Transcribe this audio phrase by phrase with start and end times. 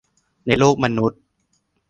[0.45, 1.19] ในโลกมนุษย์